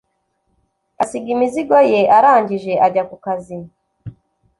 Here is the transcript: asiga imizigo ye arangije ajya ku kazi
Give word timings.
asiga 1.01 1.27
imizigo 1.35 1.77
ye 1.91 2.01
arangije 2.17 2.73
ajya 2.85 3.03
ku 3.09 3.15
kazi 3.25 3.57